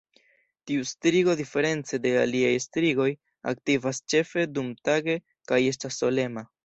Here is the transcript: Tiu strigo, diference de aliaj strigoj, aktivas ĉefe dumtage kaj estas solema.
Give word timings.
Tiu 0.69 0.85
strigo, 0.91 1.35
diference 1.41 1.99
de 2.05 2.13
aliaj 2.21 2.53
strigoj, 2.65 3.07
aktivas 3.55 4.01
ĉefe 4.15 4.47
dumtage 4.57 5.19
kaj 5.53 5.61
estas 5.75 6.01
solema. 6.05 6.49